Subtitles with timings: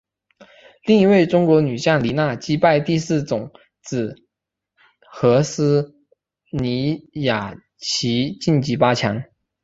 [0.87, 3.51] 另一位中国女将李娜击败第四种
[3.83, 4.19] 籽
[5.13, 5.95] 禾丝
[6.49, 9.23] 妮雅琪晋级八强。